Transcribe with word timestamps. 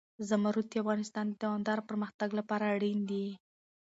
زمرد 0.29 0.65
د 0.71 0.73
افغانستان 0.83 1.25
د 1.29 1.33
دوامداره 1.43 1.87
پرمختګ 1.89 2.29
لپاره 2.39 2.63
اړین 2.75 2.99
دي. 3.09 3.27